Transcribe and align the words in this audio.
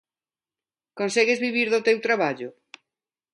Consegues 1.01 1.41
vivir 1.45 1.67
do 1.75 1.83
teu 1.89 1.97
traballo? 2.07 2.49